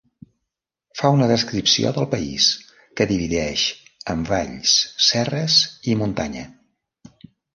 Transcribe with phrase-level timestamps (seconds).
[1.01, 2.47] Fa una descripció del país,
[3.01, 3.65] que divideix
[4.15, 4.73] en valls,
[5.11, 5.59] serres
[5.93, 6.47] i muntanya.